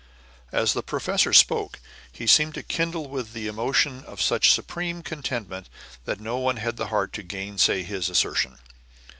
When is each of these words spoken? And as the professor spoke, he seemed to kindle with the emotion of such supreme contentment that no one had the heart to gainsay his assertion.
And 0.51 0.61
as 0.61 0.73
the 0.73 0.81
professor 0.81 1.31
spoke, 1.31 1.79
he 2.11 2.25
seemed 2.25 2.55
to 2.55 2.63
kindle 2.63 3.07
with 3.07 3.33
the 3.33 3.45
emotion 3.45 4.03
of 4.05 4.19
such 4.19 4.51
supreme 4.51 5.03
contentment 5.03 5.69
that 6.05 6.19
no 6.19 6.37
one 6.39 6.57
had 6.57 6.75
the 6.77 6.87
heart 6.87 7.13
to 7.13 7.21
gainsay 7.21 7.83
his 7.83 8.09
assertion. 8.09 8.57